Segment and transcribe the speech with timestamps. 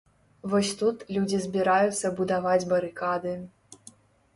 [0.53, 3.41] Вось тут людзі збіраюцца будаваць барыкады.